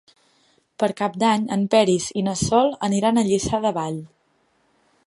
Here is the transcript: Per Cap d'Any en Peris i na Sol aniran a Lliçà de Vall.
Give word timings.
Per 0.83 0.89
Cap 1.01 1.19
d'Any 1.23 1.45
en 1.57 1.65
Peris 1.75 2.09
i 2.21 2.25
na 2.29 2.35
Sol 2.41 2.75
aniran 2.89 3.21
a 3.21 3.27
Lliçà 3.31 3.63
de 3.69 3.75
Vall. 3.79 4.03